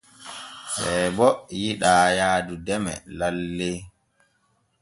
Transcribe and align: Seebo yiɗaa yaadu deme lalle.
Seebo 0.73 1.27
yiɗaa 1.59 2.05
yaadu 2.17 2.53
deme 2.65 2.93
lalle. 3.17 3.69